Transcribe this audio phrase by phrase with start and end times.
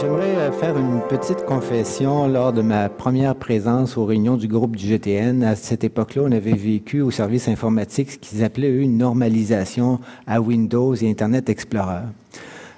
[0.00, 4.76] J'aimerais euh, faire une petite confession lors de ma première présence aux réunions du groupe
[4.76, 5.42] du GTN.
[5.42, 10.40] À cette époque-là, on avait vécu au service informatique ce qu'ils appelaient une normalisation à
[10.42, 12.02] Windows et Internet Explorer.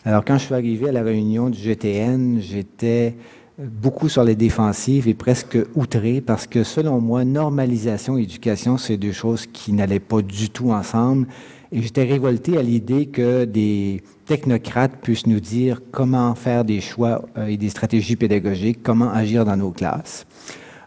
[0.04, 3.16] Alors quand je suis arrivé à la réunion du GTN, j'étais
[3.58, 8.96] beaucoup sur les défensives et presque outré parce que selon moi, normalisation et éducation, c'est
[8.96, 11.26] deux choses qui n'allaient pas du tout ensemble.
[11.70, 17.26] Et j'étais révolté à l'idée que des technocrates puissent nous dire comment faire des choix
[17.36, 20.26] euh, et des stratégies pédagogiques, comment agir dans nos classes.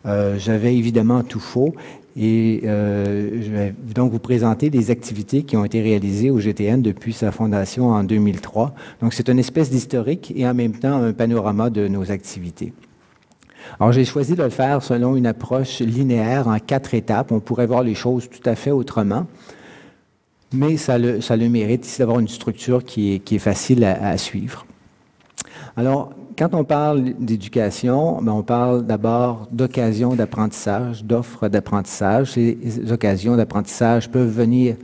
[0.07, 1.75] Euh, J'avais évidemment tout faux
[2.17, 6.81] et euh, je vais donc vous présenter des activités qui ont été réalisées au GTN
[6.81, 8.73] depuis sa fondation en 2003.
[9.01, 12.73] Donc c'est une espèce d'historique et en même temps un panorama de nos activités.
[13.79, 17.31] Alors j'ai choisi de le faire selon une approche linéaire en quatre étapes.
[17.31, 19.27] On pourrait voir les choses tout à fait autrement,
[20.53, 24.09] mais ça le, ça le mérite d'avoir une structure qui est, qui est facile à,
[24.09, 24.65] à suivre.
[25.77, 32.31] Alors, quand on parle d'éducation, ben, on parle d'abord d'occasions d'apprentissage, d'offres d'apprentissage.
[32.31, 34.75] Ces occasions d'apprentissage peuvent venir,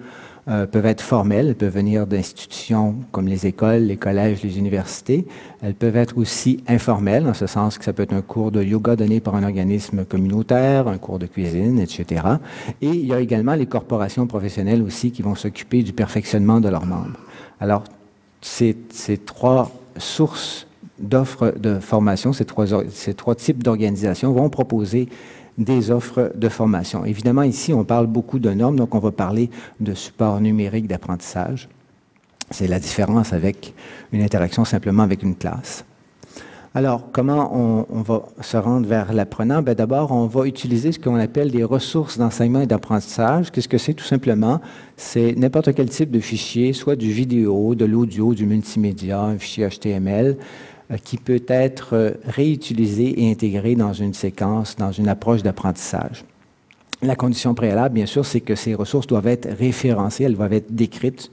[0.50, 5.28] euh, peuvent être formelles, elles peuvent venir d'institutions comme les écoles, les collèges, les universités.
[5.62, 8.64] Elles peuvent être aussi informelles, en ce sens que ça peut être un cours de
[8.64, 12.22] yoga donné par un organisme communautaire, un cours de cuisine, etc.
[12.82, 16.70] Et il y a également les corporations professionnelles aussi qui vont s'occuper du perfectionnement de
[16.70, 17.20] leurs membres.
[17.60, 17.84] Alors,
[18.40, 18.78] ces,
[19.26, 20.68] trois sources
[21.00, 25.10] d'offres de formation, ces trois types d'organisations vont proposer
[25.58, 27.06] des offres de formation.
[27.06, 31.68] Évidemment, ici, on parle beaucoup de normes, donc on va parler de support numérique d'apprentissage.
[32.52, 33.74] C'est la différence avec
[34.12, 35.84] une interaction simplement avec une classe.
[36.78, 39.64] Alors, comment on, va se rendre vers l'apprenant?
[39.64, 43.52] Ben, D'abord, on va utiliser ce qu'on appelle des ressources d'enseignement et d'apprentissage.
[43.52, 43.96] Qu'est-ce que c'est?
[43.96, 44.62] Tout simplement,
[44.96, 49.68] c'est n'importe quel type de fichier, soit du vidéo, de l'audio, du multimédia, un fichier
[49.68, 50.38] HTML,
[50.96, 56.24] qui peut être euh, réutilisé et intégré dans une séquence, dans une approche d'apprentissage.
[57.02, 60.74] La condition préalable, bien sûr, c'est que ces ressources doivent être référencées, elles doivent être
[60.74, 61.32] décrites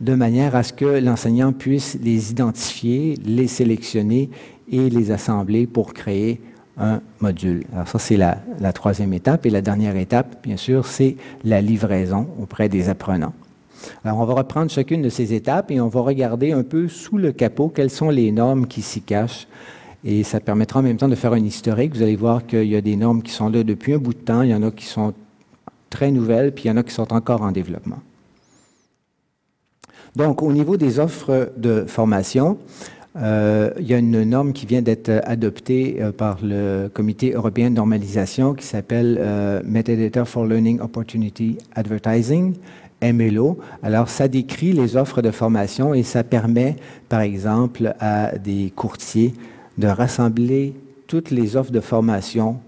[0.00, 4.30] de manière à ce que l'enseignant puisse les identifier, les sélectionner
[4.70, 6.40] et les assembler pour créer
[6.76, 7.64] un module.
[7.72, 9.46] Alors ça, c'est la, la, troisième étape.
[9.46, 13.34] Et la dernière étape, bien sûr, c'est la livraison auprès des apprenants.
[14.04, 17.18] Alors, on va reprendre chacune de ces étapes et on va regarder un peu sous
[17.18, 19.46] le capot quelles sont les normes qui s'y cachent.
[20.04, 21.94] Et ça permettra en même temps de faire un historique.
[21.94, 24.18] Vous allez voir qu'il y a des normes qui sont là depuis un bout de
[24.18, 25.14] temps, il y en a qui sont
[25.90, 27.98] très nouvelles, puis il y en a qui sont encore en développement.
[30.16, 32.58] Donc, au niveau des offres de formation,
[33.16, 37.70] euh, il y a une norme qui vient d'être adoptée euh, par le Comité européen
[37.70, 42.54] de normalisation qui s'appelle euh, Metadata for Learning Opportunity Advertising,
[43.02, 43.58] MLO.
[43.82, 46.76] Alors, ça décrit les offres de formation et ça permet,
[47.08, 49.34] par exemple, à des courtiers
[49.78, 50.74] de rassembler
[51.06, 52.58] toutes les offres de formation,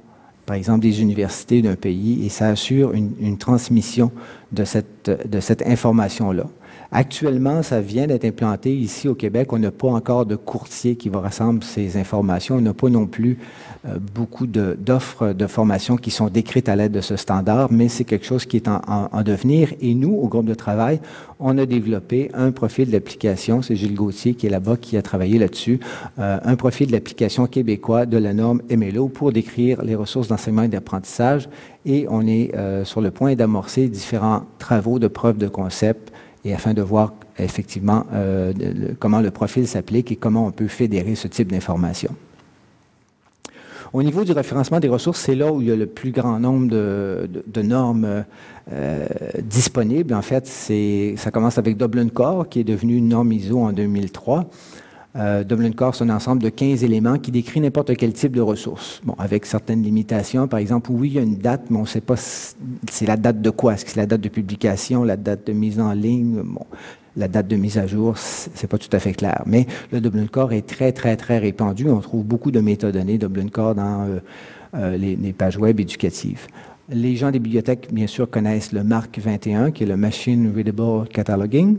[0.46, 4.10] par exemple des universités d'un pays, et ça assure une, transmission
[4.52, 6.46] de cette, de cette information-là.
[6.96, 9.52] Actuellement, ça vient d'être implanté ici au Québec.
[9.52, 12.54] On n'a pas encore de courtier qui va rassembler ces informations.
[12.54, 13.36] On n'a pas non plus
[13.84, 18.04] euh, beaucoup d'offres de, formation qui sont décrites à l'aide de ce standard, mais c'est
[18.04, 19.70] quelque chose qui est en, devenir.
[19.80, 21.00] Et nous, au groupe de travail,
[21.40, 23.60] on a développé un profil d'application.
[23.60, 25.80] C'est Gilles Gauthier qui est là-bas qui a travaillé là-dessus.
[26.20, 30.68] Euh, un profil d'application québécois de la norme MLO pour décrire les ressources d'enseignement et
[30.68, 31.48] d'apprentissage.
[31.86, 36.12] Et on est euh, sur le point d'amorcer différents travaux de preuve de concept
[36.44, 38.52] et afin de voir effectivement euh,
[38.98, 42.14] comment le profil s'applique et comment on peut fédérer ce type d'informations.
[43.92, 46.40] Au niveau du référencement des ressources, c'est là où il y a le plus grand
[46.40, 48.24] nombre de, de, de normes
[48.72, 49.06] euh,
[49.40, 50.14] disponibles.
[50.14, 50.46] En fait,
[51.16, 54.46] ça commence avec Dublin Core, qui est devenu une norme ISO en 2003.
[55.16, 58.40] Euh, Dublin Core, c'est un ensemble de 15 éléments qui décrit n'importe quel type de
[58.40, 59.00] ressources.
[59.04, 60.48] Bon, avec certaines limitations.
[60.48, 62.54] Par exemple, oui, il y a une date, mais on ne sait pas si
[62.90, 63.74] c'est la date de quoi.
[63.74, 66.42] Est-ce que c'est la date de publication, la date de mise en ligne?
[66.44, 66.66] Bon,
[67.16, 69.42] la date de mise à jour, c'est pas tout à fait clair.
[69.46, 71.88] Mais le Dublin Core est très, très, très répandu.
[71.88, 74.18] On trouve beaucoup de métadonnées Dublin Core dans euh,
[74.74, 76.48] euh, les, les, pages web éducatives.
[76.88, 81.08] Les gens des bibliothèques, bien sûr, connaissent le MARC 21, qui est le Machine Readable
[81.08, 81.76] Cataloging.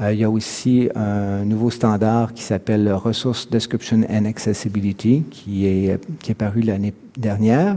[0.00, 5.66] Euh, il y a aussi un nouveau standard qui s'appelle Resource Description and Accessibility, qui
[5.66, 7.76] est, qui est paru l'année dernière.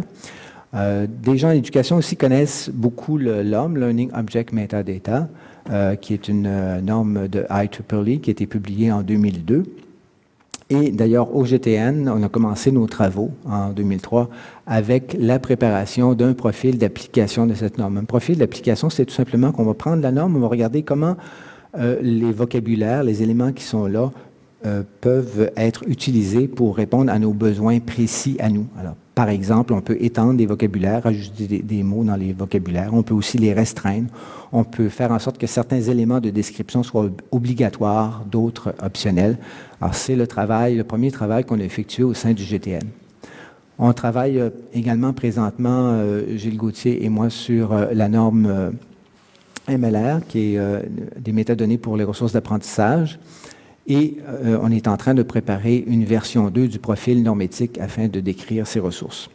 [0.73, 5.27] Euh, des gens d'éducation aussi connaissent beaucoup le LOM, Learning Object Metadata,
[5.69, 9.63] euh, qui est une norme de IEEE qui a été publiée en 2002.
[10.69, 14.29] Et d'ailleurs, au GTN, on a commencé nos travaux en 2003
[14.65, 17.99] avec la préparation d'un profil d'application de cette norme.
[17.99, 21.15] Un profil d'application, c'est tout simplement qu'on va prendre la norme, on va regarder comment
[21.75, 24.11] euh, les vocabulaires, les éléments qui sont là,
[24.65, 28.65] euh, peuvent être utilisés pour répondre à nos besoins précis à nous.
[28.79, 32.91] Alors, par exemple, on peut étendre des vocabulaires, ajouter des, mots dans les vocabulaires.
[32.93, 34.09] On peut aussi les restreindre.
[34.51, 39.37] On peut faire en sorte que certains éléments de description soient obligatoires, d'autres optionnels.
[39.81, 42.83] Alors, c'est le travail, le premier travail qu'on a effectué au sein du GTN.
[43.79, 45.99] On travaille euh, également présentement,
[46.35, 48.73] Gilles Gauthier et moi, sur la norme
[49.67, 50.59] MLR, qui est
[51.19, 53.19] des métadonnées pour les ressources d'apprentissage.
[53.87, 54.17] Et
[54.61, 58.67] on est en train de préparer une version 2 du profil normétique afin de décrire
[58.67, 59.29] ces ressources.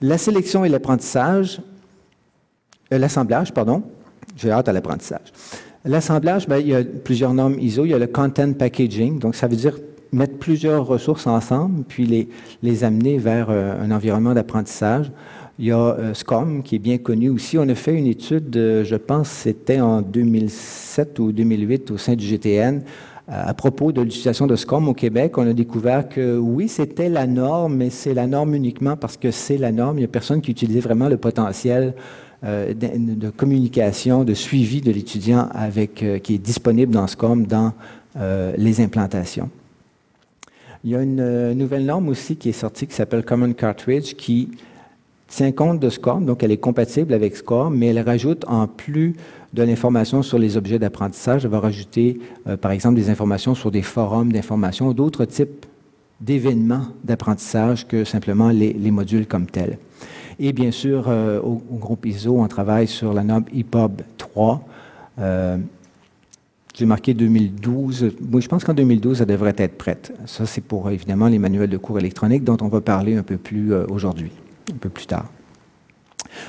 [0.00, 1.60] La sélection et l'apprentissage,
[2.90, 3.82] l'assemblage, pardon,
[4.36, 5.32] j'ai hâte à l'apprentissage.
[5.84, 7.84] L'assemblage, ben, il y a plusieurs normes ISO.
[7.84, 9.78] Il y a le content packaging, donc ça veut dire
[10.12, 12.28] mettre plusieurs ressources ensemble, puis
[12.62, 15.10] les, amener vers euh, un environnement d'apprentissage.
[15.60, 17.58] Il y a euh, SCOM qui est bien connu aussi.
[17.58, 22.26] On a fait une étude, je pense c'était en 2007 ou 2008 au sein du
[22.26, 22.80] GTN,
[23.28, 25.36] à propos de l'utilisation de SCOM au Québec.
[25.36, 29.30] On a découvert que oui, c'était la norme, mais c'est la norme uniquement parce que
[29.30, 29.98] c'est la norme.
[29.98, 31.94] Il n'y a personne qui utilisait vraiment le potentiel
[32.42, 37.74] euh, de, communication, de suivi de l'étudiant avec qui est disponible dans SCOM dans
[38.56, 39.50] les implantations.
[40.82, 44.14] Il y a une euh, nouvelle norme aussi qui est sortie qui s'appelle Common Cartridge
[44.14, 44.48] qui
[45.30, 49.14] tient compte de SCORM, donc elle est compatible avec SCORM, mais elle rajoute en plus
[49.54, 53.70] de l'information sur les objets d'apprentissage, elle va rajouter euh, par exemple des informations sur
[53.70, 55.66] des forums d'information d'autres types
[56.20, 59.78] d'événements d'apprentissage que simplement les, modules comme tels.
[60.38, 64.62] Et bien sûr, euh, au, groupe ISO, on travaille sur la norme EPUB 3.
[66.74, 68.12] J'ai marqué 2012.
[68.32, 70.12] Oui, je pense qu'en 2012, ça devrait être prête.
[70.26, 73.36] Ça, c'est pour évidemment les manuels de cours électroniques dont on va parler un peu
[73.36, 74.30] plus euh, aujourd'hui,
[74.72, 75.26] un peu plus tard.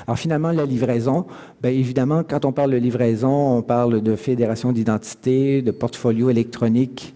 [0.06, 1.26] Alors finalement, la livraison,
[1.62, 7.14] bien évidemment, quand on parle de livraison, on parle de fédération d'identité, de portfolio électronique.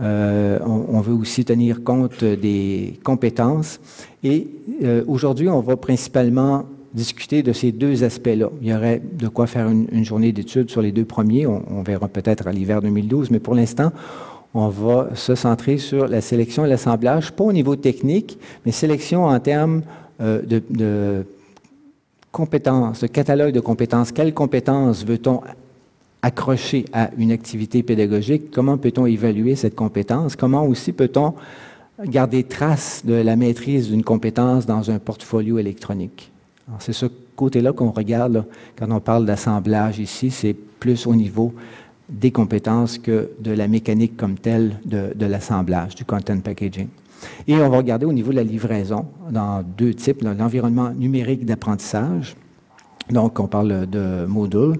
[0.00, 3.80] Euh, on, veut aussi tenir compte des compétences.
[4.22, 4.48] Et
[4.82, 8.50] euh, aujourd'hui, on va principalement discuter de ces deux aspects-là.
[8.60, 11.46] Il y aurait de quoi faire une, journée d'études sur les deux premiers.
[11.46, 13.92] On, verra peut-être à l'hiver 2012, mais pour l'instant,
[14.54, 19.26] on va se centrer sur la sélection et l'assemblage, pas au niveau technique, mais sélection
[19.26, 19.82] en termes
[20.20, 21.24] euh, de,
[22.32, 24.12] compétences, de catalogue de compétences.
[24.12, 25.40] Quelles compétences veut-on
[26.22, 28.50] accrocher à une activité pédagogique?
[28.50, 30.36] Comment peut-on évaluer cette compétence?
[30.36, 31.34] Comment aussi peut-on
[32.04, 36.30] garder trace de la maîtrise d'une compétence dans un portfolio électronique?
[36.80, 38.44] C'est ce côté-là qu'on regarde
[38.76, 41.54] quand on parle d'assemblage ici, c'est plus au niveau
[42.08, 46.88] des compétences que de la mécanique comme telle de, l'assemblage, du content packaging.
[47.48, 52.36] Et on va regarder au niveau de la livraison dans deux types, l'environnement numérique d'apprentissage,
[53.10, 54.76] donc on parle de modules,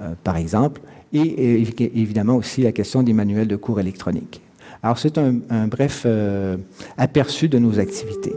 [0.00, 0.80] euh, par exemple,
[1.12, 4.40] et, évidemment aussi la question des manuels de cours électroniques.
[4.82, 6.56] Alors c'est un, bref euh,
[6.96, 8.34] aperçu de nos activités.